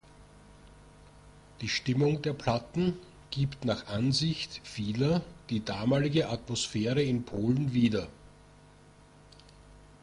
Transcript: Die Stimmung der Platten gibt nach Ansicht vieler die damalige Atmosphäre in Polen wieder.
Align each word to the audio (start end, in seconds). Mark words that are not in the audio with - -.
Die 1.61 1.69
Stimmung 1.69 2.23
der 2.23 2.33
Platten 2.33 2.97
gibt 3.29 3.65
nach 3.65 3.85
Ansicht 3.85 4.59
vieler 4.63 5.21
die 5.51 5.63
damalige 5.63 6.27
Atmosphäre 6.29 7.03
in 7.03 7.21
Polen 7.23 7.71
wieder. 7.73 8.07